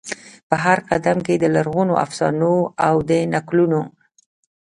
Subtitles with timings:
[0.49, 2.53] په هرقدم کې د لرغونو افسانو
[2.87, 3.81] او د نکلونو،